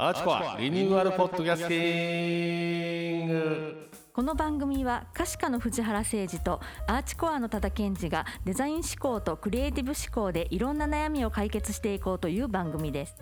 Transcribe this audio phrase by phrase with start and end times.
[0.00, 3.90] アーチコアリニューアルポッドキャスティング。
[4.12, 13.16] この番組は可視化の藤原誠二とアーチコアの多田健二がデザイン思考とクリエイティブ思考でいろんな悩みを解決していこうという番組です。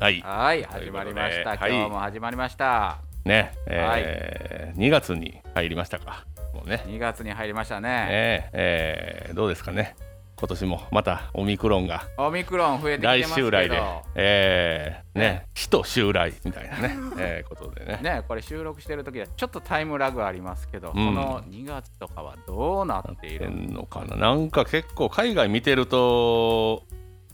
[0.00, 0.22] はい。
[0.22, 1.70] はい始まりました、とい。
[1.70, 6.24] 今日も始まりました、ねえー2月に入りましたか。
[6.54, 6.82] もうね。
[6.86, 7.88] 2月に入りましたね。
[7.90, 9.96] ねえーどうですかね
[10.42, 13.46] 今年もまたオミクロンがオミクロン増えてきて来ますけど。
[13.46, 13.82] 襲来で、
[14.16, 15.46] えーねね。
[15.54, 18.00] 死と襲来みたいなね、えーことでね。
[18.02, 20.94] ねこれ収録してる時はちょっとタイムラグありますけど、ん。
[20.94, 24.04] この2月とかはどうなっていてるんのか。
[24.04, 26.82] ななんか結構海外見てると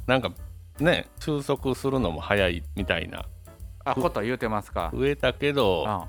[0.07, 0.31] なんか
[0.79, 3.25] ね収束するのも早いみたいな。
[3.87, 4.91] あこと言うてますか。
[4.95, 6.09] 増えたけどあ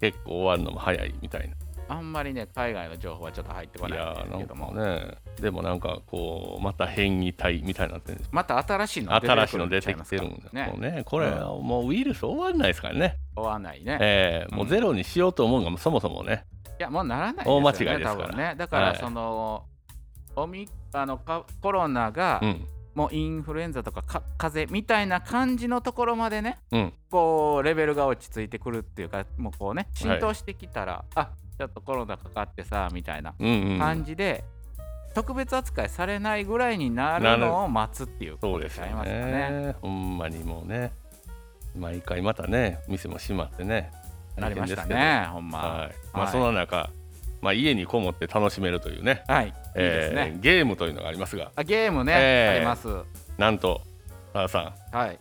[0.00, 1.54] 結構終わるのも早いみたいな
[1.90, 4.72] あんまりね海外の情報はちょっと入ってこいないんですけども。
[4.72, 8.30] ねでもなんかこうまた変異体みたいになってるんです。
[8.30, 10.50] また新しいの新しいの出てきてるんだ。
[10.52, 10.72] ね。
[10.78, 16.44] ねこれ、もうウイルス終わんないですからね、終わんないね、えーもうゼロにしようと思うのがそもそもね。
[16.78, 18.36] いやもうならないですよね大間違いですから。
[18.36, 18.54] ね。
[18.56, 19.64] だからはいその、
[20.36, 22.66] オミあのかコロナが、うん。
[22.94, 26.92] もうインフルエンザとかか風邪みたいな感じのところまでね、うん。
[27.10, 31.30] こうレベルが落ち着いてくるっていうかもうこうね浸透してきたら、あ
[31.60, 33.34] ちょっとコロナかかってさみたいな
[33.78, 34.44] 感じで、
[35.14, 39.50] 特別扱いされないぐらいになるのを待つっていうこそうですよとですかね。
[39.66, 40.90] ねほんまにもうね
[41.76, 43.92] 毎回またね店も閉まってね
[44.36, 45.58] なりましたねほんま。
[45.58, 46.88] はいまあ、はいその中、
[47.42, 49.58] まあ、家にこもって楽しめるというねはい、いいで
[50.08, 50.34] すえね。
[50.38, 52.88] ーゲームというのがありますがあゲームね、えーあります。
[53.36, 53.82] なんと
[54.32, 55.18] 田さんはい。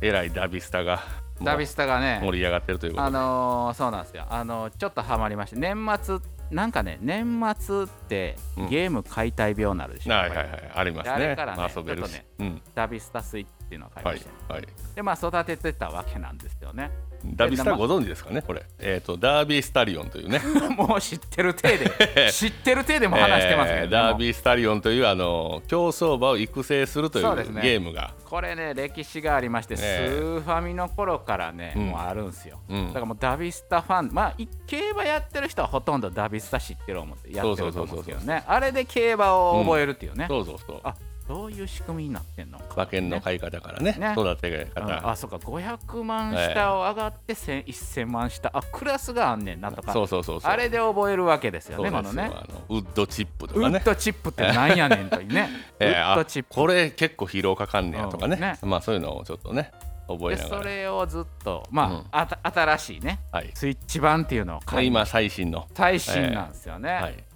[0.00, 1.02] えらいダビスタが
[1.44, 4.24] ダビスタがね、盛り上がってるということあで、のーそうなんですよ。
[4.28, 6.18] あのーちょっとハマりまして、年末、
[6.50, 8.68] なんかね、年末ってうん。
[8.68, 10.12] ゲーム解体病になるでしょ。
[10.14, 10.70] はいはいはい。
[10.74, 11.12] ありますね。
[11.12, 12.62] あれからねまあ、遊べるし、ちょっうん。
[12.74, 16.90] ダビスタスイッチっていうのを買いはいまして、はいで、まあ、育ててたわけなんですよね。
[17.24, 18.64] ダビスタご存知ですかねこれ。
[18.78, 20.40] えっ、とダービースタリオンというね。
[20.76, 27.60] もう知ってる体で、 知ってる体でも話してますけど、えーダービースタリオンというあの競走馬を育成するというね。
[27.60, 28.14] ゲームが。
[28.24, 31.86] これね、歴史がありまして、ねスーファミの頃からね、うん。
[31.88, 32.60] もうあるんですよ。
[32.68, 32.86] うん。
[32.88, 40.80] だからもうダビスタファン、まあ、い競馬やってる人はほとんどダビスタ知ってる思ってやってると思うんですけどね、あれで競馬を覚えるっていうね、そうそうそう。
[40.84, 40.94] あ
[41.28, 43.92] どういう仕組みになってんのか、馬券の買い方からね。
[43.98, 44.14] ね。
[44.16, 44.70] 育てうん。
[44.70, 45.36] 方、あそうか。
[45.36, 48.50] 500万下を上がって1000 1000万下。
[48.52, 49.92] あクラスがあんねんなとか。
[49.92, 50.50] そうそうそうそう。
[50.50, 52.02] あれで覚えるわけですよねですよ。
[52.02, 52.30] このね。
[52.32, 53.78] あのウッドチップとウかね。
[53.78, 55.50] ッドチップってなんやねんというね。
[55.78, 56.48] ウえーッドあチップ。
[56.54, 58.40] これ結構疲労かかんねやとかね,、うん。
[58.40, 58.58] ね。
[58.62, 59.70] まあそういうのをちょっとね
[60.08, 60.62] 覚えでながら。
[60.62, 62.04] それをずっとまあ、うん。
[62.10, 63.50] あた新しいねはい。
[63.52, 67.27] スイッチ版っていうのを買い今最新の、最新なんですよね、はい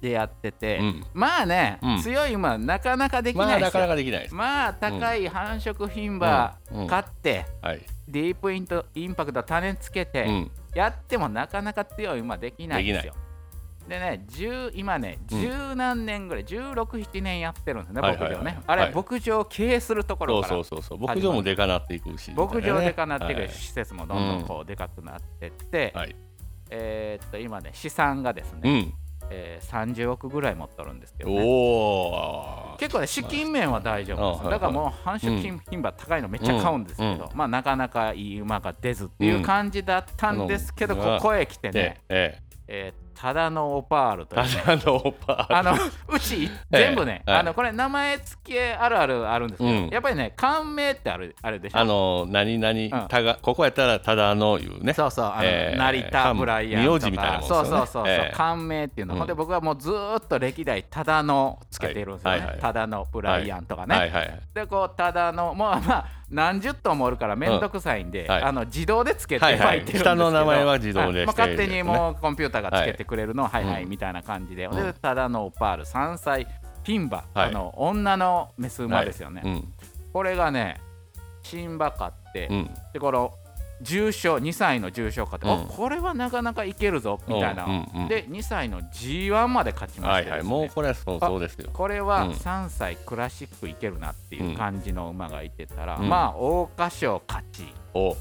[0.00, 1.06] でやってて、うん。
[1.14, 2.02] まあね、うん。
[2.02, 6.80] 強い馬なかなかできまあなかなかできないです、まあ高い繁殖牝馬うん。
[6.82, 6.86] うん。
[6.86, 13.14] 買って、はい、ディープイントインパクト種つけて、うん、やってもなかなか強い馬できないんですよ。
[13.88, 15.40] でね、10今ね、うん。
[15.40, 18.32] 十何年ぐらい、16、7年やってるんですね、はいはいはい。
[18.32, 18.58] 牧場ね。
[18.66, 18.94] あれ、はい。
[18.94, 22.32] 牧場を経営するところから、そうそうそう牧場もでかなっていくし。
[22.32, 23.48] 牧場でかなってくるはい。
[23.50, 26.16] 施設もどんどんこうでかくなってって、はい。
[26.70, 28.94] えーっと今ね、資産がですね、うん
[29.30, 34.40] えー30億ぐらい持っとるんですけど、ね、結構ね、資金面は大丈夫です。
[34.40, 37.36] あはいだからもう繁殖品牝馬高いのめっちゃ買うんですけど、うん。
[37.36, 41.00] まあなかなかいい馬が出ずっていう感じだったんですけど、うん。
[41.00, 42.38] ここへ来てでね、え
[42.68, 44.44] えーただのオパールという。
[44.44, 45.56] えただのオパール。
[45.56, 45.72] あの
[46.08, 47.38] うち 全部ね、はい。
[47.38, 49.88] あのこれ名前付けあるあるあるんですけど、うん。
[49.88, 51.78] やっぱりね冠名ってあるあるでしょ？
[51.78, 54.92] あの何々たがここやったらただのいうね。
[54.92, 56.94] そうそうあの、えー成田ブライアンとか。
[56.94, 57.44] 名字みたいなね。
[57.46, 59.18] そうそうそうそう、えー冠名っていうの、うん。
[59.20, 62.40] ほんで僕はもうずーっと歴代ただのつけているんですよね、はい。
[62.40, 64.10] はいはいただのブライアンとかね、はい。
[64.10, 68.30] はいでこうただのもうまあ何十頭もおるからめんどくさいんで、うん。
[68.30, 68.42] はい。
[68.42, 71.26] あの自動でつけてはいてるんですけど、下の名前は自動ではい。
[71.26, 74.74] まあ、勝手にもうコンピューターがつけてくれるの、はい、はいみたいな感じで、うん。
[74.74, 76.46] でただのオパール3歳
[76.84, 77.48] ピンバ、はい。
[77.48, 79.72] あの女のメス馬ですよね、うん。
[80.12, 80.80] これがね
[81.42, 82.70] 新馬買って、うん。
[82.92, 83.32] でこの
[83.82, 85.54] 重賞2歳の重賞買って、うん。
[85.54, 91.70] おこれはなかなかいけるぞみたいな、うんうんうんで2歳の G1 まで勝ちまはいしてですね、はいもうこれはそうですよ。
[91.72, 92.30] これはうん。
[92.32, 96.08] 3歳クラシックいけるなっていう感じの馬がいてたら、うん。
[96.08, 97.64] まあ桜花賞勝ち。
[97.94, 98.16] お。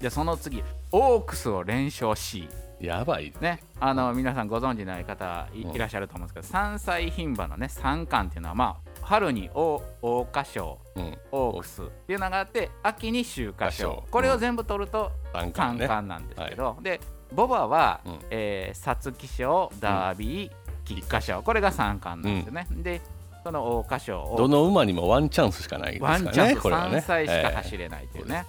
[0.00, 0.62] でその次
[0.92, 2.48] オークスを連勝し
[2.80, 5.78] やばいねあの皆さんご存知ない方い,、うん。
[5.78, 11.18] らっしゃると思うんですけど3歳牝馬のね三冠っていうのはまあ春に桜桜花賞うん。
[11.32, 14.04] オークスっていうのがあって秋に秋華賞。
[14.10, 17.00] これを全部取ると三三冠なんですけど、で
[17.32, 18.18] ボバは、うん。
[18.30, 20.52] えー皐月賞ダービー
[20.84, 21.42] 菊花賞。
[21.42, 23.00] これが三冠なんですよね、で
[23.42, 27.00] その桜花賞をどの馬にもワンチャンスしかないですからワンチャンス3ねこれはね。
[27.00, 27.54] 歳しかええ。
[27.56, 28.46] 走れないというね、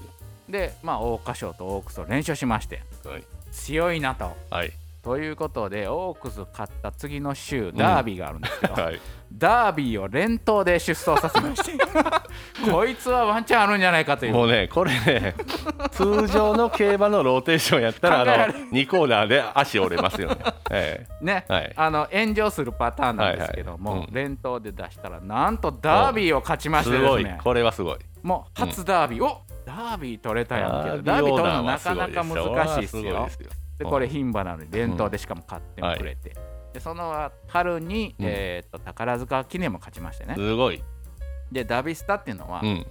[0.49, 2.83] でまあ桜花賞とオークスを連勝しまして。
[3.05, 3.23] はい
[3.59, 4.35] 強いなと。
[4.49, 4.71] はい。
[5.01, 8.99] ということでオークス勝った次の週ダービーがあるんですけど、はい。
[9.31, 11.71] ダービーを連投で出走させまして
[12.71, 14.33] こいつはワンチャンあるんじゃないかという。
[14.33, 15.35] もうねこれね
[15.91, 20.37] 通常の競馬のローテーションやったらあの2コーナーで足折れますよね、
[20.71, 21.73] えね、はい。
[21.75, 24.07] あの炎上するパターンなんですけども、はいはい。
[24.07, 24.13] うん。
[24.13, 27.39] 連投で出したらなんとダービーを勝ちましてですね。
[27.43, 27.97] これはすごい。
[28.23, 30.89] もう初ダービー、おダービー取れたやんけ。
[30.97, 33.25] どダービー取るのなかなか難しいですよ。
[33.25, 33.49] ですよ。
[33.77, 36.35] でこれ牝馬なのに連投でしかも勝ってもくれて、
[36.73, 38.25] でその春に、うん。
[38.25, 40.35] えー、と宝塚記念も勝ちましてね。
[40.35, 40.83] すごい、
[41.51, 42.85] でダビスタっていうのは、うん、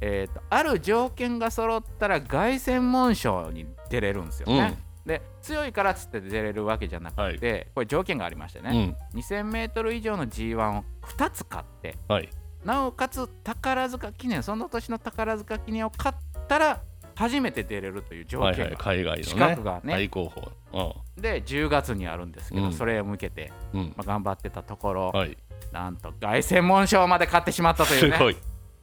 [0.00, 12.28] えー、とある条件が揃ったら凱旋門賞に出れるんですよね、で強いからっつって出れるわけじゃなくて、これ条件がありましてうね、ん 2000m 以上の G1 を2つ勝ってはい。
[12.64, 16.18] なおかつ宝塚記念その年の宝塚記念を勝っ
[16.48, 16.80] たら
[17.14, 19.92] 初めて出れるという条はいはい件が、海外資のね格がね。
[19.92, 20.32] 最高
[20.72, 22.72] 峰で10月にあるんですけど、うん。
[22.72, 23.86] それを向けて、うん、うん。
[23.96, 25.36] まあ、頑張ってたところ、はい
[25.74, 28.16] なんと凱旋門賞まで勝ってしまったというね。
[28.16, 28.36] すごい。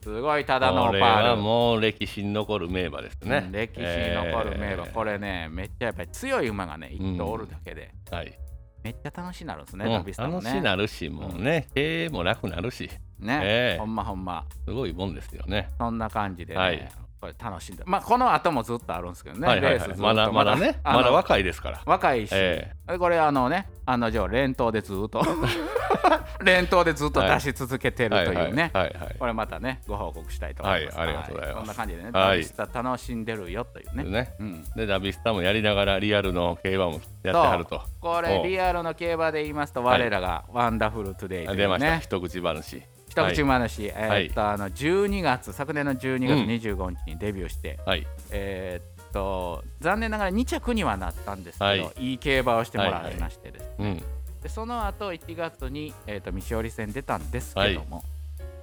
[0.03, 4.91] すごいただのパールはもう歴史に残る名馬ですね、うん歴史に残る名馬、えー。
[4.91, 8.37] これねめっちゃやっぱり強い馬がね一頭おるだけで、はい。
[8.83, 10.45] めっちゃ楽しいなるんですね、うんダビスタもね。
[10.45, 12.89] 楽しなるしもうね、経営も楽なるし。
[13.19, 13.79] ね、ええ。
[13.79, 14.43] ほんまほんま。
[14.65, 15.69] すごいもんですよね。
[15.77, 16.91] そんな感じでね、はい
[17.21, 20.55] これ楽しんでまあこの後もずっとあるんですけどね、はいはいレースまだまだ。
[20.55, 20.79] ね。
[20.83, 21.81] まだ若いですから。
[21.85, 25.21] 若いし、えでこれあのねあのじゃあ連投でずっと。
[26.43, 28.83] 連投でずっと出し続けてるというね、はい。
[28.85, 30.97] はいはいはいこれまたねご報告したいと思います。
[30.97, 31.07] はい。
[31.09, 31.57] ありがとうございます。
[31.59, 32.13] そんな感じでね、はい。
[32.13, 34.03] ダビスタ楽しんでるよというね。
[34.03, 34.33] ね。
[34.39, 37.83] うん、でダビスタもやりながらリアルの競馬もやってはると。
[37.99, 41.91] これリアルの競馬で言いますと我らがワンダフルトゥデイという出ました。
[41.91, 42.81] ね一口話
[43.11, 48.07] 一口話、えーっとあの12月昨年の12月25日にデビューして、はい。
[48.31, 51.91] えーっと残念ながら2着にはなったんですけど、はい。
[51.97, 54.03] い、い競馬をしてもらいましてですね、うん。
[54.41, 58.05] でその後1月に、えーっと未勝利戦出たんですけども、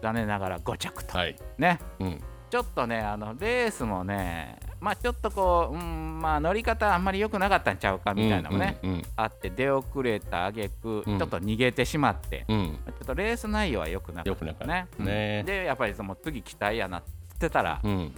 [0.01, 1.37] 残念ながら5着と、はい。
[1.59, 1.79] ね。
[2.01, 2.23] うん。
[2.49, 11.19] ちょっとねあのレースもねまあちょっとこう、うん、まあ乗り方あんまり良くなかったんちゃうかみたいなのもね、うんうんあって出遅れた挙句、うん。
[11.19, 12.59] ちょっと逃げてしまって、うん。
[12.59, 14.87] うんちょっとレース内容は良くなかった良くなかったね。
[14.99, 15.47] ねうん。
[15.47, 17.03] でやっぱりその次期待やなっ
[17.39, 18.13] てたら、うん。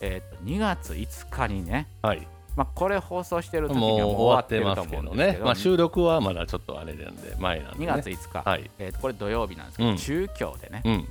[0.00, 2.26] えー、と2月5日にね、はい。
[2.54, 5.44] まあ、これ放送してる時にはもう終わってると思うんですけどね。
[5.44, 8.70] まあ収録はまだちょっとあれなんで前なんで、ね、2月5日、はい。
[8.78, 9.96] えーとこれ土曜日なんですけど、うん。
[9.96, 10.82] 中京でね。
[10.84, 11.08] うん。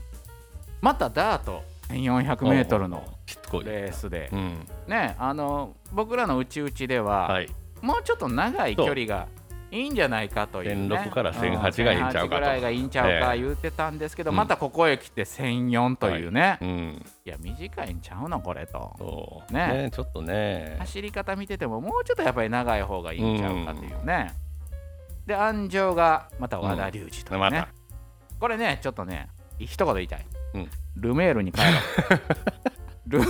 [0.82, 3.04] またダート 1400m の
[3.64, 4.68] レースで、うん。
[4.88, 7.50] ねあの僕らのうちうちでは、はい。
[7.82, 9.28] もうちょっと長い距離が
[9.72, 12.36] いいんじゃないかという、ね、16から1008がいいんちゃうかと。
[12.36, 14.38] 1008ぐらいがいいんちゃうか言うてたんですけど、うん。
[14.38, 17.06] またここへ来て1004というね、い、うん。
[17.26, 19.44] や短いんちゃうのこれと。
[19.52, 19.84] ね。
[19.84, 20.78] ねちょっとね。
[20.80, 24.34] 走り方見ててももうちょっとやっぱり長い方がいいんちゃうかというね、
[25.26, 27.68] で安城がまた和田龍二というね、また。
[28.40, 29.30] これねちょっとね
[29.60, 31.68] 一言言いたい、うんルメールに帰ろ。
[31.68, 31.72] う
[33.08, 33.22] ル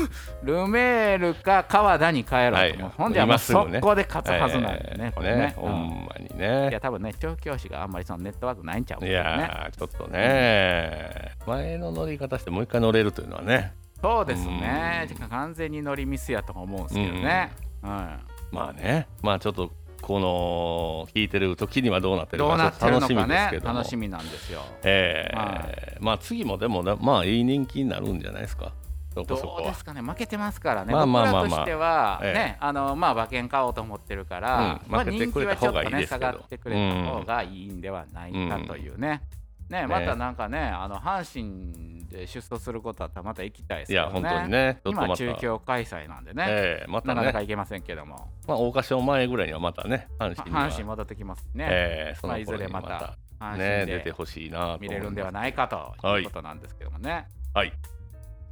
[0.44, 2.78] ルメールか川田に帰ろうと、はい。
[2.98, 5.54] ほんではもう速攻で勝つはずなんでね、えーこれね。
[5.58, 11.34] ほうんんまにいねや多分ね調教師があんまりそのネットワークないんちゃうかいねやーちょっとね。
[11.46, 13.74] 前の乗り方してもう一回乗れるというのはね。
[14.02, 15.08] そうですね。
[15.20, 15.28] うん。
[15.30, 17.52] 完全に乗りミスやと思うんですけどね、
[17.84, 17.90] うん。
[17.90, 19.08] まあね。
[19.22, 19.72] まあちょっと
[20.06, 23.80] この聞いてる時にはどうなってるか楽しみですけども。
[23.80, 24.62] 楽しみなんですよ。
[24.84, 25.68] えーは
[26.00, 28.72] まあ次もでもなまあいい人気になるんじゃないですか。
[29.16, 29.26] どう
[29.64, 30.02] ですかね。
[30.02, 31.42] 負けてますからね、まあまあまあまあ。
[31.44, 32.34] 僕らとしては、ええ。
[32.34, 34.92] ねあのまあ馬券買おうと思ってるから、うん。
[34.92, 39.22] まあ、人気はちょっとね下がってくれた方がいいんではないかというね、
[39.70, 44.20] ねまたなんかねあの阪神で出走することだったらまた行きたいですけどね。
[44.20, 44.80] いや本当にね。
[44.86, 57.74] 今中京開催なんでね、ええまたなかなかね行けませんけども、まあ桜花賞前ぐらいにはまたね阪神阪神戻ってきますね、ええそまあいずれまた阪神ね出てでほしいな見れるんではないかとはいいうことなんですけどもね、はい。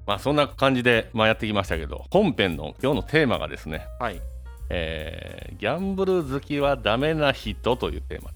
[0.05, 4.19] まあそんな感じで、まあ、やってきましたけど本編の今日のテーマがですね、はい、
[4.69, 8.31] えーギャンブル好きはダメな人というテーマ。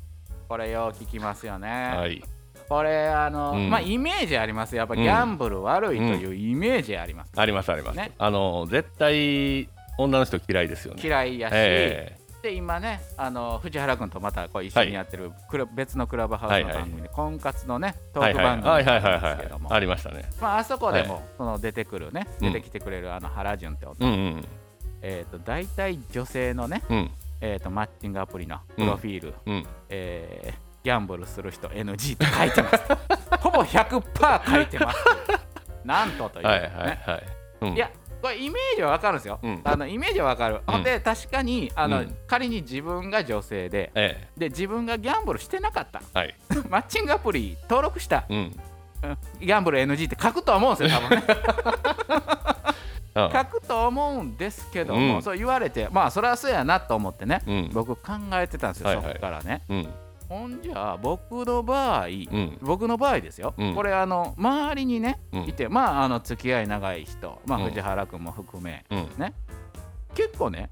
[0.48, 2.24] これよう聞きますよね、はい
[2.70, 3.70] これあの、うん。
[3.70, 4.76] まあイメージあります。
[4.76, 8.12] やっぱギャンブル悪いというイメージあります、ありますあります、ね。
[8.18, 11.02] あの絶対女の人嫌いですよね。
[11.04, 19.74] 嫌いやし、えで今ねあの藤原君とまたこう一緒にやってるクラブ、別のクラブハウスの番組で、婚活のねトーク番組ですけども。
[19.74, 20.30] ありましたね。
[20.40, 21.24] まああそこでも、はい。
[21.38, 22.54] その出てくるねうん。
[22.54, 24.46] 出てきてくれるあの原潤って男、うんうん
[25.02, 27.12] えっ、と大体女性のねうん。
[27.40, 29.66] えー、とマッチングアプリのプロフィール、うん。
[29.90, 32.79] えーギャンブルする人 NG って書いてます。
[33.44, 35.06] ほぼ100%書いてます
[35.84, 37.24] なんとという、ねはいはいはい、
[37.62, 39.62] うん、いやここれイメージはわかるんですよ、うん。
[39.63, 40.74] あのイメージはわかる、うん。
[40.74, 42.15] ほんで確かにあの、うん。
[42.25, 46.01] 仮に自分が女性でえで自分がギャンブルしてなかった。
[46.15, 46.36] えはい。
[46.70, 48.25] マッチングアプリ登録した。
[48.29, 51.24] ギャンブル NG って書くとは思うんですよ多分ね。
[53.13, 55.22] あ 書くと思うんですけども、うん。
[55.22, 57.70] そう言われてまあそれはそうやなと思ってね、うん。
[57.72, 59.06] 僕考えてたんですよ、はいはい。
[59.06, 59.63] そっからね。
[59.70, 59.89] うん
[60.29, 62.57] ほんじゃあ僕の場合、うん。
[62.62, 63.75] 僕の場合ですよ、うん。
[63.75, 65.43] これあの周りにねうん。
[65.43, 67.65] いて、まああの付き合い長い人、まあ、うん。
[67.69, 69.07] 藤原君も含め、うん。
[70.13, 70.69] 結構ね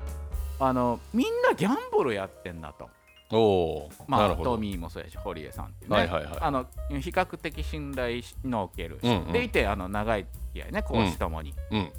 [0.59, 2.89] あのみんなギャンブルやってんなと。
[3.31, 6.37] おおまあトミーもそうやし堀江さんっていうね、はいはいはい。
[6.39, 9.31] あの比較的信頼のおける人、うんうん。
[9.31, 11.79] でいてあの長い付き合いね講師ともに、うん。
[11.81, 11.91] し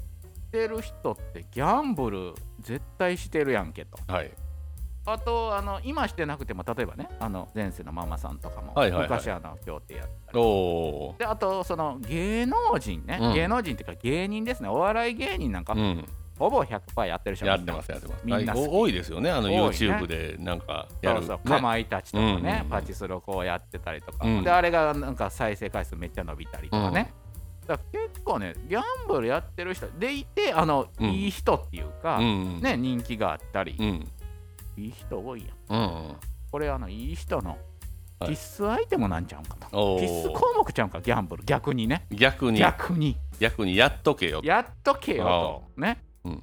[0.53, 3.99] てる人ってギャンブル絶対してるやんけと。
[4.07, 4.31] はい
[5.07, 9.09] あとあの今してなくても例えばねあの前世のママさんとかも、はいはいはい。
[9.09, 13.35] 昔あの協定やったりであとその芸能人ね、うん。
[13.35, 14.69] 芸能人っていうか芸人ですね。
[14.69, 16.05] お笑い芸人なんか、うん。
[16.39, 18.23] ほぼ100%やってる人やってますやってます。
[18.25, 19.31] みんな多いですよね。
[19.31, 24.45] あの YouTube でなんかやるそうそう、ねかまいたちとかね、うんパチスロこうやってたりとか、うん。
[24.45, 27.15] であれがなんか再生回数めっちゃ伸びたりとかね、
[27.67, 31.11] だ結構ねギャンブルやってる人でいてあの、うん。
[31.11, 32.61] いい人っていうか、うん。
[32.61, 34.09] ね人気があったり、うん
[34.77, 35.81] いい人多いやん。
[35.81, 36.17] うん
[36.51, 37.59] これあのいい人の
[38.19, 38.31] はい。
[38.31, 41.45] 必須アイテムなんちゃうんかと、お必須お項目ちゃうんかギャンブル。
[41.45, 42.07] 逆にね。
[42.11, 42.59] 逆に。
[42.59, 43.17] 逆に。
[43.39, 44.41] 逆にやっとけよ。
[44.43, 45.25] やっとけよ
[45.77, 45.81] と。
[45.81, 46.43] ね、うん。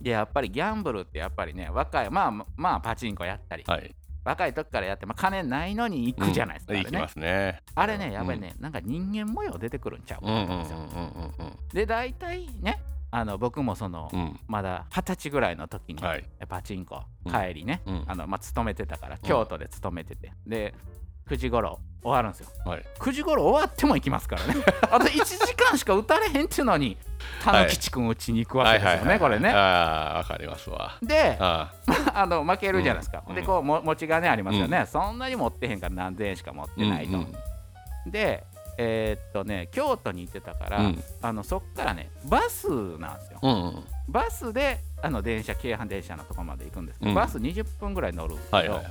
[0.00, 3.94] でやっぱりギャンブルってやっぱりね若いまあまあパチンコやったり、はい。
[4.22, 6.84] 若い時からやって、まあ、金ないのに行くじゃないですか、あれね。
[6.84, 7.62] 行きますね。
[7.74, 14.20] あれねやっぱりね、なんか人間模様出てくるんちゃうかと思うんですよ、で大体ねあの僕もその、うん。
[14.20, 16.24] うんまだ二十歳ぐらいの時に、はい。
[16.48, 17.32] パチンコうん。
[17.32, 18.04] 帰りね、うん。
[18.06, 20.74] あのまあ、勤めてたから京都で勤めてて、で
[21.28, 22.48] 9時頃終わるんですよ。
[22.64, 22.84] はい。
[22.98, 24.54] 9時頃終わっても行きますからね。
[24.90, 26.96] あと1時間しか打たれへんっていうのに
[27.44, 29.50] たぬきちくん打ちに行くわけですよね、これね。
[29.50, 30.96] ああわかりますわ。
[31.02, 31.72] であ
[32.14, 33.34] あの負けるじゃないですか、うん。
[33.34, 38.10] でこうも持ち金ありますよね、そんなに持ってへんから何千円しか持ってないと、うん。
[38.10, 38.44] で
[38.80, 41.02] えーっとね京都に行ってたから、うん。
[41.20, 42.68] あのそっからねバス
[42.98, 43.38] なんですよ。
[43.42, 43.84] うんうん。
[44.08, 47.14] バスであの電車京阪電車のとこまで行くんですけど、うん。
[47.14, 48.84] バス20分ぐらい乗るんですけど、はいはい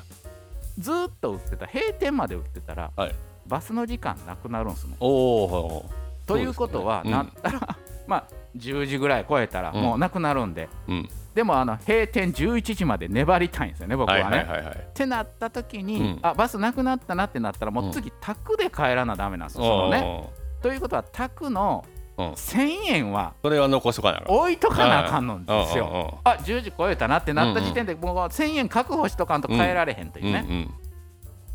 [0.78, 3.16] ずーっと売ってた閉店まで売ってたら、はい。
[3.48, 4.96] バスの時間なくなるんですね。
[5.00, 5.86] おお
[6.26, 7.12] ということは、ね。
[7.12, 7.78] なったら
[8.08, 8.24] まあ
[8.58, 9.82] 10時ぐらい超えたらうん。
[9.82, 11.10] もうなくなるんで、うん。
[11.34, 14.48] でもあの閉店11時まで粘りたいんですよね僕はね。
[14.90, 16.20] ってなった時に、うん。
[16.22, 20.30] あバスなくなったなってなったらもう次宅で帰らなダメなんですよ、そのね。
[20.62, 21.86] ということは宅の
[22.18, 22.32] うん。
[22.34, 26.20] 1000円はそれは残しとかな置いとかなあかんのですよ。
[26.26, 30.68] あ10時超えたなってなった時点でもう1000円確保しとかんと変えられへんというね、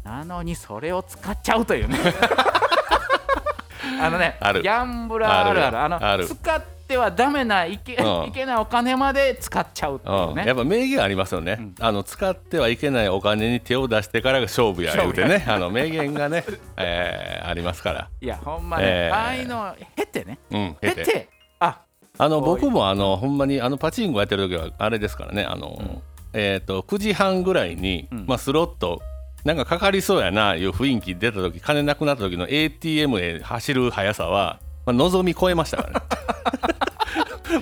[0.05, 1.99] なのにそれを使っちゃうというね。
[4.01, 5.79] あのねギャンブラーあるある。
[5.79, 6.27] あのある。
[6.27, 8.29] 使ってはダメないけ,、うん。
[8.29, 10.43] いけないお金まで使っちゃうっていうね。
[10.43, 10.47] うん。
[10.47, 11.75] やっぱ名言ありますよね、うん。
[11.81, 16.45] あの使ってはいけないお金に手を出してからが勝負や言うてねあの名言がね、
[16.77, 19.17] えーありますから、いやほんまね、えー。
[19.17, 20.39] ああいうのを経てね。
[20.51, 21.29] うん、経て。
[21.61, 21.81] あ
[22.17, 26.03] あの僕もあのほんまにあのパチンコやってる時はあれですからねあの、ん。
[26.33, 28.25] えー、と9時半ぐらいに、うん。
[28.27, 29.01] まあ、スロット
[29.45, 36.01] なんかかかりそうやないう雰囲気出た時金なくなった時の ATM へ走る速さは、まあ、望み超えましたからね。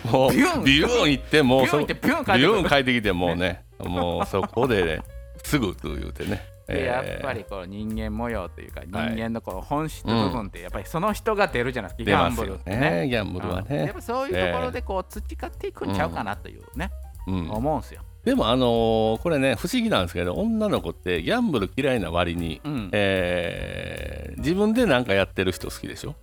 [0.10, 0.64] もうビューン。
[0.64, 2.38] ビューン行ってもうそビューン行ってビューン帰ってくる。
[2.38, 5.02] ビューン帰ってきてもうねもうそこで、ね、
[5.44, 7.18] すぐと言うてね、でやえー。
[7.18, 12.90] っぱりこう人間模様というか人はい間のこう本質部分ってやっぱりその人が出るじゃないですか、ギ出ャンブルってね。
[13.02, 13.76] ねギャンブルはうん。
[13.76, 16.90] やっねぱ、そういうところでこう培っていくんちゃうかなというね、
[17.26, 18.02] うん、思うんですよ。
[18.24, 22.88] でもあのーこれね不思議なんですけど女の子ってギャンブル嫌いな割に、うん。
[22.92, 26.14] えー自分で何かやってる人好きでしょ？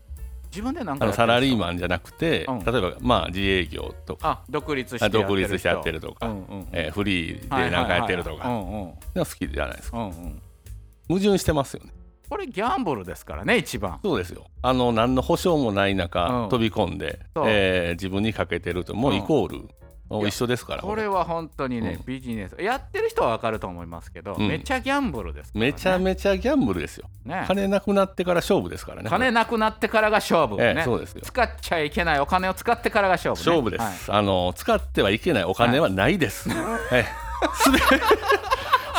[0.49, 2.59] 自分でなんかサラリーンマンじゃなくて、うん。
[2.63, 6.67] 例えばまあ自営業とか、あ独立してあ独立してやってるるとか、人うんうん。
[6.71, 9.97] えーフリーで何かやってるとか、はいはいはい好きじゃないですか。
[9.97, 10.41] うんうん。
[11.07, 11.91] 矛盾してますよね。
[12.29, 13.99] これギャンブルですからね一番。
[14.03, 14.45] そうですよ。
[14.61, 16.49] あの何の保証もない中、うん。
[16.49, 19.69] 飛び込んで、えー自分にかけてるともうイコール、
[20.27, 21.07] 一緒ですからこれ。
[21.07, 22.05] は本当にね、うん。
[22.05, 27.43] ビジネスやってる人は分かると思いますけど、うんめちゃギャンブルですね、めちゃめちゃギャンブルですよ、ね。
[27.47, 31.21] 金なくなってから勝負ですからね金なくなってからが勝負、ええねそうですよ。
[31.23, 36.49] 使っちゃいけないお金を使ってからが勝負、ね、勝負です、あの使ってはいけないお金はないです、
[36.91, 37.05] ええ。
[37.55, 37.79] すべ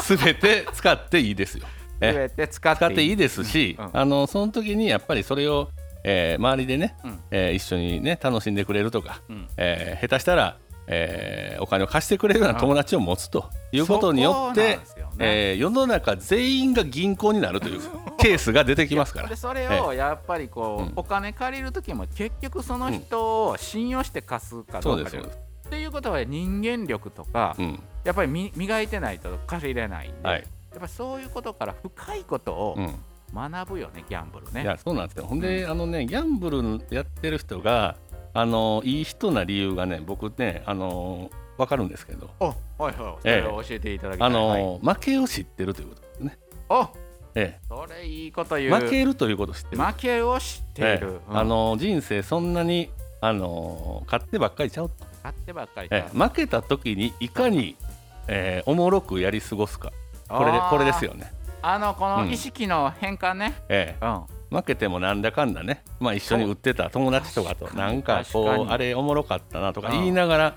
[0.02, 2.08] すべて使っていいですよ、はい、え。
[2.08, 2.86] え全て使っていい。
[2.86, 3.90] 使っていいですし、うん。
[3.92, 5.70] あのその時にやっぱりそれを、
[6.04, 7.20] えー周りでね、うん。
[7.30, 9.48] えー一緒にね楽しんでくれるとか、うん。
[9.56, 10.56] えー下手したら、
[10.92, 14.80] えーお金を貸してくれるような友達を持つということによって、ね。
[15.18, 17.80] えー世の中全員が銀行になるという
[18.18, 19.28] ケースが出てきますから。
[19.28, 20.92] でそれをやっぱりこう、うん。
[20.96, 27.82] お金借りる時も結局その人を信用して貸すかどうかでそうですそうです、っていうことは人間力とか、うん。
[28.02, 30.40] やっぱりみ磨いてないと借りれないんで、はい。
[30.40, 32.94] やっぱりそういうことから深いことをうん、
[33.34, 34.62] 学ぶよね、ギャンブルね。
[34.62, 35.26] いやそうなんですよ。
[35.26, 37.96] ほんで、あのねギャンブルやってる人が
[38.32, 42.30] あのいい人な理由がね僕ねあの分かるんですけど。
[42.40, 43.32] おはいはい、そえ。
[43.32, 44.28] えれを教えていただきたい。
[44.28, 44.78] あの、はい。
[44.82, 46.88] 負けを知ってるということですね、お
[47.34, 48.74] えそれいいこと言え、う。
[48.76, 49.82] 負けるということを知ってる。
[49.82, 51.20] 負けを知っていえる。
[51.28, 56.18] えあの人生そんなにあの勝ってばっかりちゃうと、買ってばっかりええ。
[56.18, 57.76] 負けた時にいかに、
[58.26, 59.92] ええおもろくやり過ごすか。
[60.28, 61.04] これでこれです。
[61.04, 62.26] よね、あーあのこうん。
[62.26, 63.54] の意識の変化ね。
[63.68, 64.04] ええ。
[64.04, 64.22] うん。
[64.50, 69.94] 負けてもなんだかんだね、まあ、一緒に売ってた友達とかとなんかこうあれおもろかったなとかうん。
[69.94, 70.56] 言いながら、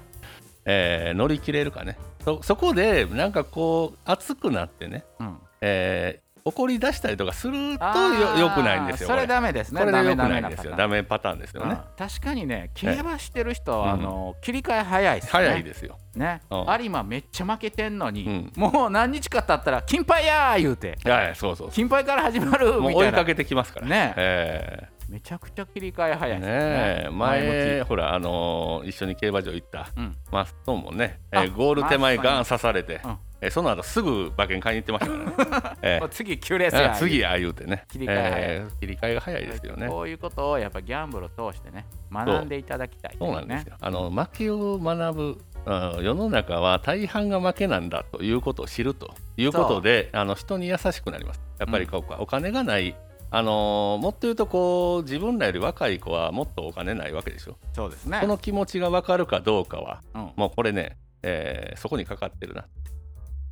[0.66, 1.98] えー乗り切れるかね。
[2.24, 5.38] そそこでなんかこう熱くなってね、うん。
[5.62, 9.80] えー怒り出したりとかするとよよくないんですよそれダメですね。
[9.80, 10.76] これでよくダメないんですよ。
[10.76, 11.72] ダメパターンですよね。
[11.72, 13.94] うん確かにね、競馬してる人は、ええ。
[13.94, 15.30] あの切り替え早いですね。
[15.32, 15.98] 早いですよ。
[16.16, 16.66] ね、うん。
[16.84, 18.52] 有馬めっちゃ負けてんのに、うん。
[18.56, 20.98] もう何日か経ったら金杯やー言うて。
[21.06, 23.12] はいそうそうそ金杯から始まるうもうみたいな。
[23.12, 23.88] 追いかけてきますから。
[23.88, 24.14] ね。
[24.18, 29.90] えめちゃくちゃ切り替え早いですーねえ前前ほらあのー一緒に競馬場行った
[30.32, 36.10] マストンもね、えあーゴール手前ガン刺されて、うんえーその後すぐ馬券買いに行ってましたからね、 えー。
[36.10, 37.84] 次9レースやあ次や言うてね。
[37.90, 39.88] 切り替ええー切り替えが早いですよね。
[39.88, 43.76] こういうことをやっぱギャンブルを通してね学んでいただきたい、そうなんですよ。
[43.80, 51.42] あの負けを学ぶあ世の中は大半が負けなんだということを知るということであの人に優しくなります。
[51.60, 52.96] やっぱりこう、お金がない
[53.30, 57.58] あのーもっと言うとこう自分らより若い子はもっとお金ないわけでしょ。
[57.74, 58.20] そうですね。
[58.22, 62.66] この気持ちが分かるかどうかはうん、もうこれね、えーそこにかかってるな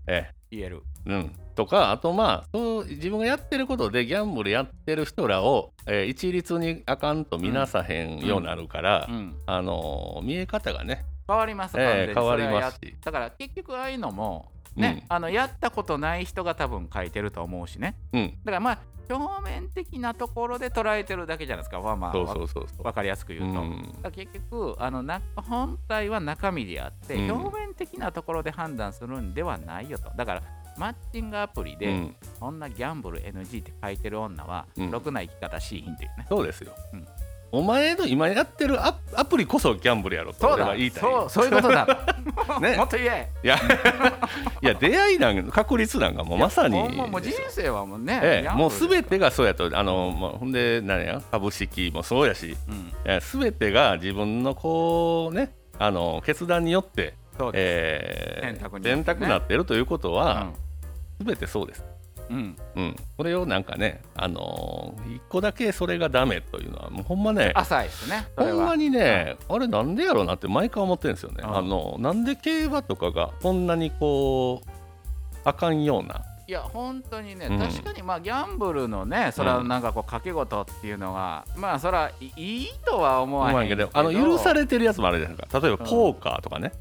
[0.07, 0.83] え言える。
[1.07, 9.35] えうん、とかあとまあそう自分がやってることでギャンブルやってる人らを、えー一律にあかんと見なさへんようになるから、うん。
[9.45, 12.13] あのー見え方がね、変わります、ええ完全に。
[12.15, 12.95] 変わりますし。
[13.03, 17.95] だから結局ああいうのもね、あのやったことない人が多分書いてると思うしね。
[18.13, 18.79] うん、だからまあ
[19.13, 22.83] 表面的なところで捉えてるだけじゃないですかまあまあそうそうそうそう。
[22.83, 23.93] わかりやすく言うと、うん。
[24.11, 27.31] 結局あのな本体は中身であって、うん。
[27.31, 30.09] 表面的なところで判断するんではないよと。
[30.15, 30.43] だから
[30.77, 34.91] マッチングアプリで、うん、そんなギャンブル NG って書いてる女は、うん。
[34.91, 36.25] ろくな生き方しいひんというね。
[36.29, 37.07] そうですよ、うん
[37.53, 41.01] お前の今やってるアアプリこそギャンブルやろと俺は言いたい。
[41.01, 41.85] そうそういうことだ。
[42.61, 42.77] ね。
[42.77, 43.29] もっと言え。
[43.43, 43.57] いや
[44.61, 46.77] いや出会いなんか確率なんかもうまさに。
[46.89, 51.21] もう人生はもうね、ええ、もうすべてがそうやとあの、まあ、ほんで何や？
[51.31, 52.55] 株式もそうやし。
[53.05, 53.21] うん。
[53.21, 57.15] すべてが自分のこうねあの決断によって、
[57.53, 58.45] えー
[58.81, 60.51] 選択になってるということは、
[61.17, 61.83] すべてそうです。
[62.31, 62.57] うん。
[62.75, 71.43] うん、うん、それをなんかね、あのー一個だけそれがダメというのはもうほんまね浅いですねほんまにね、あれなんでやろうなって毎回思ってるんですよね。
[71.43, 71.57] うん。
[71.57, 74.69] あのなんで競馬とかがこんなにこう
[75.43, 76.21] あかんような。
[76.47, 77.59] いや本当にね、うん。
[77.59, 85.59] 確かにまあギャンブルのねそれはなんかこう掛け事っていうのが、まあそれはいいいとは思わへん思わんけどあの許されてるやつもあるじゃないですか。
[85.59, 86.73] 例えばポーカーとかね、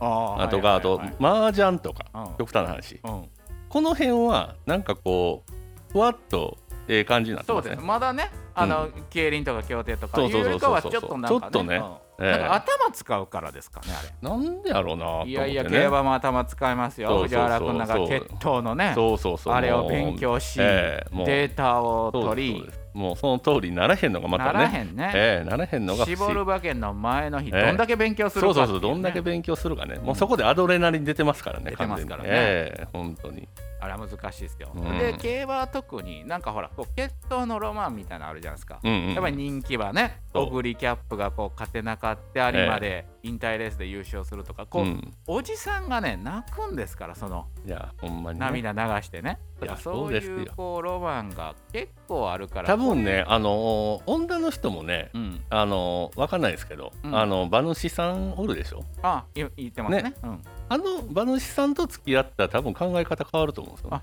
[0.00, 2.04] ああとかあと麻雀とか。
[2.14, 2.36] うん。
[2.36, 3.00] 極端な話。
[3.02, 3.28] うん、
[3.74, 7.74] この辺はなんかこうふわっとええ感じになってそうますね。
[7.74, 11.76] ですまだねあの、競輪とか競艇とかそうよりかはちょっとなんかねちょっとね。
[12.18, 12.24] うん。
[12.24, 12.30] ええ。
[12.30, 14.28] なんか頭使うからですかねあれ。
[14.28, 17.20] なんでやろうなね、いやいや競馬も頭使いますよ。
[17.24, 19.54] 藤原君なんか血統のねそうそうそう。
[19.54, 21.12] あれを勉強し、ええ。
[21.12, 21.26] もう。
[21.26, 24.52] データを取りもうその通りにならへんのがまたね。
[24.52, 27.66] ならへんね、ええならへんのが絞る馬券の前の日、ええ。
[27.66, 32.28] どんだけ勉強するかそうそうそうどんだけ勉強するかね、もうそこでアドレナリン出てますからね出てますからね。
[32.30, 33.48] ええ本当に
[33.84, 34.98] あれは難しいですよ、うん。
[34.98, 49.38] で競馬は特になんかほらこう血統のロマンみたいなのあるじゃないですか、うんうんやっぱり人気馬ねオグリキャップがこう勝てなかって有馬で引退レースで優勝するとかこう、うんおじさんがね泣くんですからそのいやほんまに、ね、涙流してね。
[49.82, 55.40] そういそうこうロマンが結構あるから多分ねあの女の人もねうん。
[55.48, 57.16] あのわかんないですけど、うん。
[57.16, 58.84] あの馬主さんおるでしょ？
[59.02, 60.02] あ言言ってますね。
[60.02, 60.14] ね。
[60.22, 60.42] うん、
[60.74, 64.02] あの馬主さんと付き合ったら多分考え方変わると思うんですよあ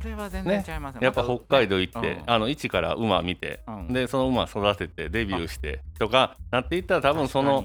[0.00, 1.00] それは全然違いますね。
[1.02, 2.22] やっぱ北海道行って、うん。
[2.26, 3.92] あの一から馬見て、うん。
[3.92, 7.64] でその馬育ててデビューしてとかなっていったら多分その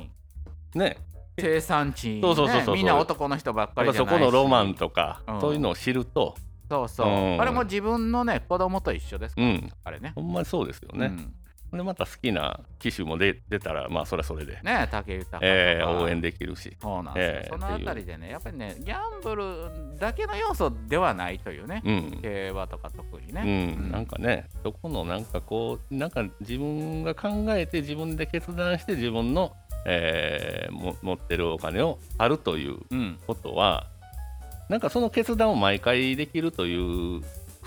[0.74, 0.98] ね
[1.38, 1.44] に。
[1.44, 2.76] 生産地、ね、そうそうそうそう。
[2.76, 4.20] みんな男の人ばっかりじゃないし。
[4.20, 5.42] このロマンとか、うん。
[5.42, 6.36] そういうのを知ると。
[6.68, 7.42] そうそう、うん。
[7.42, 9.72] あれも自分のね子供と一緒ですから、うん。
[9.84, 10.14] あれね。
[10.16, 11.12] ほんまにそうですよね、
[11.78, 16.76] でまた好きな機種も出出たらまあそれはそれで、ね武豊えー、応援できるし。
[16.82, 29.54] そうなんですよ、えー、そのあたりでねやっぱりねギャンブルだけの要素ではないというね、うん、競馬とか特にね、うん、なんかねそこのなんかこうなんか自分が考えて自分で決断して自分の、
[29.86, 32.80] えー、も持ってるお金を張るという
[33.28, 33.88] ことは、
[34.68, 36.76] うん、なんかその決断を毎回できるとい
[37.18, 37.22] う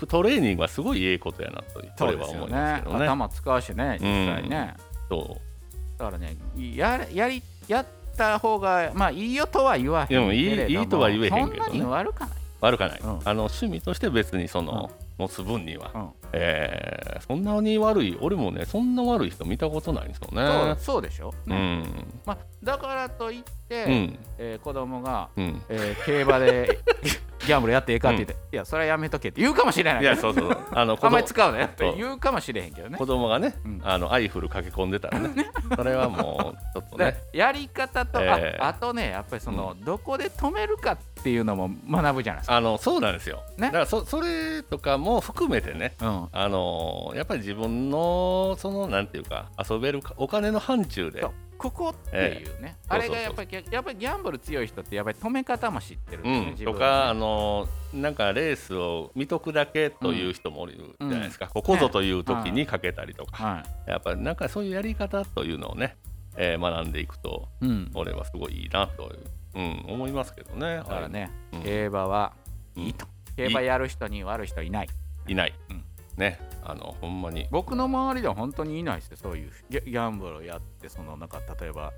[0.07, 4.75] トレーニングはすごいいいことやなとそれは思いますけどね、ね、頭使うしね実際ね、
[5.09, 5.99] うん、そう。
[5.99, 6.35] だからね
[6.75, 7.85] ややりやっ
[8.17, 20.75] た方がまあいいよとは言わへんけれどもいいいいとは言えへんけど、ね、そんなに悪かない悪かない、うん、あの趣味として別にその、持つ分には、うん、えー、そんなに悪い俺もねそんな悪い人見たことないんですよね。
[20.77, 22.05] そうでしょ、ね、うん。
[22.25, 26.79] まあ、だからといって、うん、えー、子供が、うん、えー、競馬で
[27.45, 30.01] ギャンブルやってええかって言って、うん、いやそれはやめとけって言うかもしれない。
[30.01, 32.97] いやそうそうあの あんまり使うねって言うかもしれへんけどね。
[32.97, 35.51] 子供がね、うん、あのアイフル駆け込んでたらね。
[35.75, 37.15] それはもうちょっとね。
[37.31, 42.57] やり方と、えー、ああとねやっぱりその、うん、どこで止めるかっていうのも学ぶじゃないですか。
[42.57, 51.25] あのそうなんですよ、ね、だからそそれとかも含めてね、うん、あのやっぱり自分のそのなんていうか遊べるお金の範疇で。
[51.57, 65.95] ここっていうね、えー、あれがやっぱりやっぱりギャンブル強い人ってやっぱり止め方も知ってる、ね、うん、とかあのなんかレースを見とくだけという人もいるじゃないですか、うん、ここぞという時にかけたりとか、はい、やっぱりなんかそういうやり方というのをね、
[66.35, 69.23] えー、学んでいくと、うん、俺はすごいいいなという、
[69.55, 70.77] うん、思いますけどね。
[70.77, 72.33] だからね、はい、競馬は
[72.75, 74.89] いいと、競馬やる人に悪い人いない。
[75.27, 75.83] いない、うん
[76.17, 76.39] ね。
[76.63, 77.47] あのほんまに。
[77.51, 79.51] 僕の周りでは本当にいないですよそういう。
[79.69, 81.91] ギャンブルをやってそのなんか例えば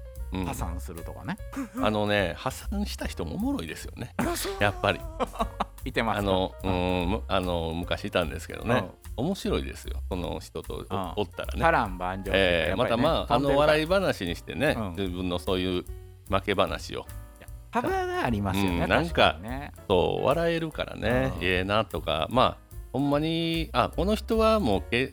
[0.46, 1.38] 破産するとかね、
[1.76, 4.14] うん、あのね破産した人もおもろいですよね。
[4.60, 5.00] やっぱり。
[5.86, 10.02] いてますあの、うん、あの昔いたんですけどね、うん、面白いですよ。
[10.10, 11.64] その人とおったらね。
[11.64, 15.86] 波乱万丈、えー、またまああの笑い話にしてね、自分のそういう
[16.30, 17.06] 負け話を
[17.72, 22.58] 幅がありますよね、うん、なんか、ね、そう笑えるからね、ええなとかまあ
[22.94, 25.12] ほんまにあこの人はもうけ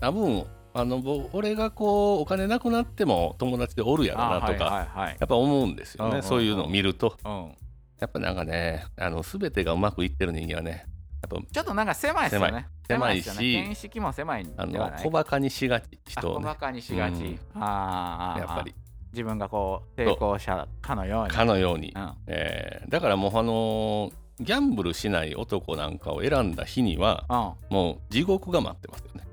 [0.00, 1.02] 多分あの
[1.32, 7.54] 俺がこうお金なくなっても友達でおるやろなとか、はいはい、やっぱ思うんですよね、うんうんうん、そういうのを見ると、うん、
[7.98, 10.86] やっぱなんかねあの全てがうまくいってる人間はね
[11.20, 12.68] やっぱちょっとなんか狭いですよね。
[12.86, 13.22] 狭い。
[13.22, 18.72] し見識も狭いあの小バカにしがち人を、ね、小バカにしがち、うん、ああやっぱり
[19.12, 21.30] 自分がこう成功者かのように。
[21.30, 29.26] かのように、うん、えー、だからもうあのーギャンブルしない男なんかを選んだ日には、うん、もう地獄が待ってますよね。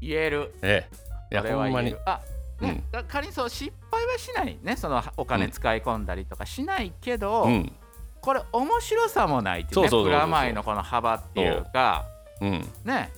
[0.00, 0.52] 言える。
[0.62, 0.88] え
[1.30, 1.34] え。
[1.34, 1.94] いやほんまに。
[2.04, 2.20] あ
[2.60, 4.76] ね、うん、仮にそう失敗はしないね。
[4.76, 7.72] そのお金使い込んだりとかしないけど、うん、
[8.20, 12.06] これ面白さもないっていうねプラマイのこの幅っていうか。
[12.40, 13.10] う、うん、ね。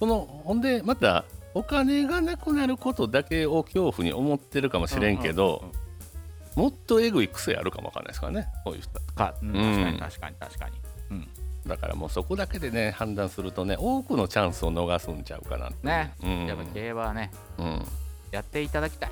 [0.00, 5.84] このほんでまたお金がなくなることだけを恐怖に思ってるかもしれんけど、うんうんうん
[6.54, 10.72] もっとえぐい癖あるかもわかんないですからねこういう人か、うん、確かに確かに確かに、
[11.10, 11.28] うん、
[11.66, 17.82] だからもうそこだけでね判断するとね多くのチャンスを逃すんちゃうかなね、うん、やっぱ競馬はね、うん、
[18.30, 19.10] やっていただきたい。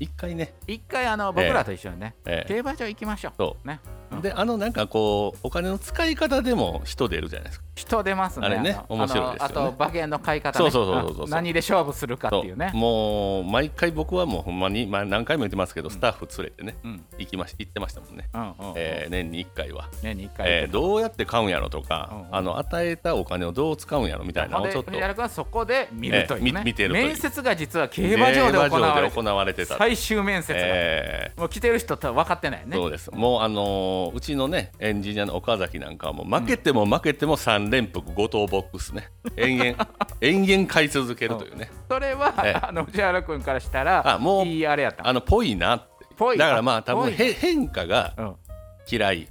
[0.00, 0.52] 一回ね。
[0.66, 3.32] 一回あの僕らと一緒にね、えー、競馬場行きましょう。
[3.38, 3.68] そう。
[3.68, 3.78] ね
[4.20, 7.64] であのなんかこうお金の使い方でも人出るじゃないですか。
[7.74, 8.46] 人出ますね。
[8.46, 12.70] あれね面白いですよ、ね、あと馬券の買い方、ね、そうそうそうそう何で勝負するかっていうね。
[12.74, 19.88] もう毎回僕はもうほんまに、まあ、何回も言ってますけど、スタッフ連れてね、うん、行きまし行ってましたもんね、うんうんうん、えー、年に1回は。
[20.02, 26.52] 年に1回、えー、どうやって買うんやろとか、うんうん、あの与えたお金をどう使うんやろみたいなのをちょっと藤原君はそこで見るという、ね。
[26.56, 29.76] えー、見てる面接が実は競馬場で行われてた。
[29.76, 32.76] 最終面接が、えー、もう来てる人と分かってないね。
[32.76, 33.10] そうです。
[33.10, 39.10] もうあのー、うちのねエンジニアの岡崎なんかはもう負けても負けても3連複5等ボックスね。
[39.36, 39.88] 延々
[40.20, 42.34] 延々買い続けるというね、それは、
[42.68, 45.92] あの藤原君からしたらあもういいあれやったあのぽいなって。
[46.36, 48.14] だからまあ多分へ変化が
[48.90, 49.28] 嫌い、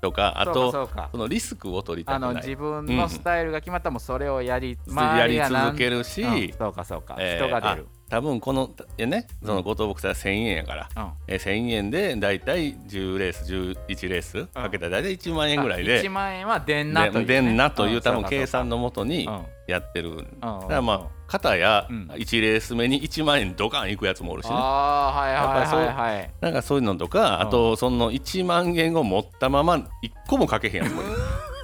[0.00, 0.70] とかあと
[1.10, 2.30] そのリスクを取りたくない。
[2.30, 19.26] あの自分のスタイルが決まったらもそれをやり,、やり続けるし、うん、そうかそうか、えー、人が出る多分このねその後藤ボクサー1000円やから、うん、え1000円で大体10レース11レースかけたら大体1万円ぐらいで、1万円は出んなという、ね、出んなという、多分計算のもとに
[19.66, 26.30] やってる、だからまあ片や1レース目に1万円ドカンいくやつもおるしね、あはいはいはいはい。
[26.42, 29.80] なんかそういうのとかあとその1万円を持ったまま1
[30.28, 31.12] 個もかけへんやつもいる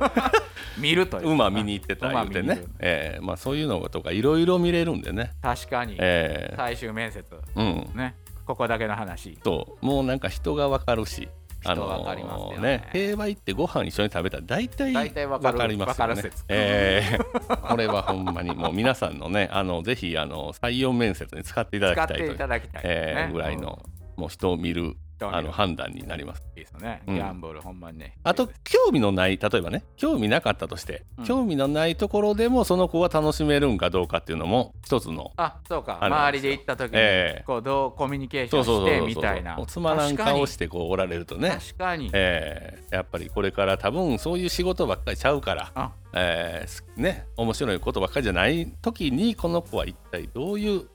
[0.78, 5.32] 見るという馬見に行ってた言うてね、えーまあ、そういうのとかいろいろ見れるんでね。
[5.42, 7.24] 確かに、えー、最終面接、
[7.56, 7.90] うん。
[7.94, 8.14] ね、
[8.46, 9.36] ここだけの話。
[9.42, 11.28] ともうなんか人が分かるし。
[11.64, 12.88] あのー、ね。
[12.92, 14.94] 競馬行ってご飯一緒に食べたら大体
[15.26, 16.22] わかりますよね。
[16.48, 22.36] えー、 これはほんまにもう皆さんのねあのぜひあの採用面接に使っていただきたいという、
[22.84, 23.84] えー、ぐらいの
[24.16, 26.42] もう人を見るあの判断になります。
[26.57, 27.02] いいですね。
[27.07, 28.14] ギャンブル、ほんまにね。
[28.22, 35.33] あと、興味のない、例えばね、興味なかったとして、うん、興味のないところでも、その子が楽しめるんかどうかっていうのも、一つの。
[35.37, 35.98] あ、そうか。
[36.04, 39.59] 周りで行った時に、えー、こう、どうコミュニケーションしてみたいな。
[39.66, 41.50] つまらん顔してこうおられるとね。
[41.50, 42.11] 確かに。
[42.12, 45.92] えー、やっぱりこれから多分、そういう仕事ばっかりちゃうから。
[46.14, 50.88] えー、ね、面白いことばっかりじゃない時に、この子は一体どういう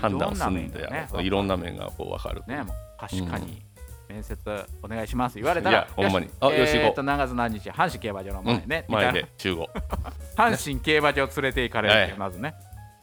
[0.00, 2.42] 判断をするんだよ、ね、いろんな面がこう分かる。
[2.46, 2.62] ね、
[2.98, 3.62] 確かに。
[4.08, 4.38] 面接
[4.82, 5.36] お願いします。
[5.36, 6.28] 言われたらほんまに。
[6.40, 9.68] あよしえー、と長津何日阪神競馬場の前ね、うん、前で集合
[10.34, 12.54] 阪神競馬場連れて行かれる、 はい、まずね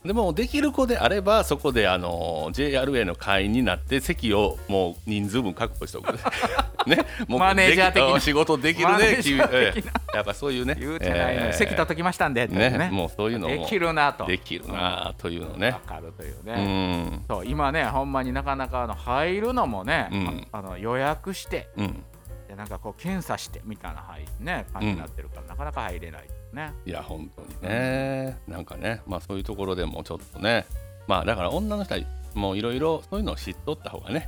[0.05, 6.13] でもできる子であればそこであの JRA の会員になって席をもう人数分確保しておく。
[6.87, 6.97] ね。
[7.27, 8.19] もうマネージャー的な。
[8.19, 10.75] 仕事できるね君、えー、やっぱそういうね。
[10.79, 12.69] 言うてないの、えー、席取っときましたんでね。
[12.69, 12.89] ね。
[12.91, 13.55] もうそういうのも。
[13.55, 14.25] できるなと。
[14.25, 15.71] できるなというのね。
[15.71, 16.53] 分かるというね。
[16.53, 17.25] うん。
[17.27, 22.03] そう今ねほんまになかなかあの入るのもね、うん、あの予約して、うん、
[22.47, 26.73] でなんかこう検査してみたいな入ね感じになってるから、うん、なかなか入れないね。
[26.85, 30.65] いや本当にね、なんかねまあそういうところでもちょっとね。
[31.07, 32.01] まあだから女の人は
[32.33, 34.27] もういろいろそういうのを知っとった方がね、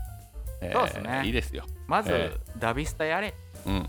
[0.62, 1.22] えー、そうですね。
[1.26, 1.64] いいですよ。
[1.88, 3.34] まず、えー、ダビスタやれ、
[3.66, 3.88] うん、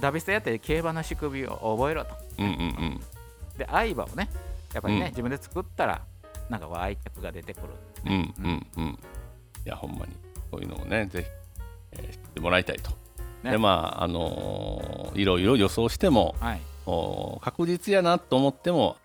[0.00, 3.00] ダビスタやって競馬の仕組みを覚えろと、うんうんうん、
[3.58, 4.30] で相場をね
[4.72, 6.00] やっぱりね、うん、自分で作ったら
[6.48, 7.68] なんか愛着が出てくる、
[8.04, 8.98] ね、うんうんうん。
[9.64, 10.12] いやほんまに。
[10.50, 11.28] こういうのをねぜひ、
[11.92, 12.92] えー、知ってもらいたいと、
[13.42, 16.60] ね、でまああのー、いろいろ予想しても、はい
[17.42, 18.96] 確実やなと思っても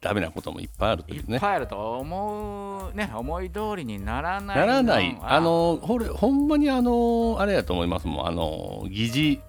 [0.00, 1.34] ダメなこともいっぱいあるというね。
[1.34, 3.10] いっぱいあると思うね。
[3.14, 5.18] 思い通りにならないならない。
[5.22, 8.26] あのほれほんまにあのあれやと思いますもん。
[8.26, 9.40] あの疑似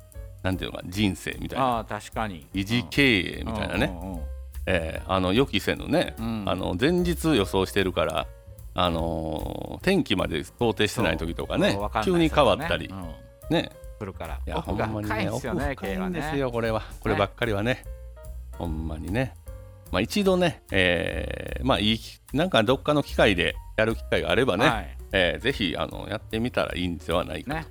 [0.43, 1.79] なんていうのか人生みたいな。
[1.79, 2.47] あ確かに。
[2.53, 4.21] 疑似経営みたいなね、うんうん、
[4.65, 8.27] えー、あの予期せぬね、うん、あの前日予想してるから
[8.73, 12.93] あの天気まで想定してない時とかね急に変わったり、
[13.49, 14.39] ね来るから。
[14.45, 16.81] いやほんまにね奥深いんですよこれは。
[16.99, 17.85] こればっかりはね。
[18.57, 19.35] ほんまにね。
[19.91, 21.99] まあ一度ねえー、まあいい
[22.33, 27.65] なんかどっかの機会でやる機会があればね、はい、えー、ぜひあのやってみたらいいんではないかと、ね。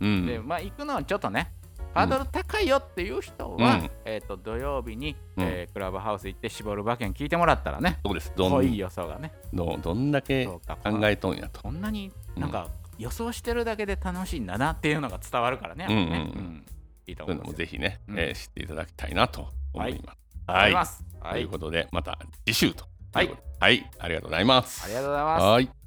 [0.00, 1.52] うん、でまあ行くのはちょっとね
[1.94, 8.32] ハードル高いよっていう人は、うん、えーと、土曜日に、うん、えー、クラブハウス行って絞る馬券聞いてもらったらねそうです。
[8.36, 9.32] どんいい予想がね。
[9.52, 10.60] どどんだけ考
[11.04, 11.62] えとんやと。
[11.62, 12.68] こんなになんか
[12.98, 15.86] 予想してるだけで楽しいんだなっていうのが伝わるからね。
[15.88, 16.66] うんうんうん、
[17.06, 17.54] いいと思います。
[17.54, 20.18] ぜひね、うん、えー、知っていただきたいなと思います。
[20.46, 20.74] はい。
[20.74, 22.86] はい、ということで、また次週と。
[23.12, 23.30] はい。
[23.58, 24.84] はい、ありがとうございます。
[24.84, 25.42] ありがとうございます。
[25.44, 25.85] はい。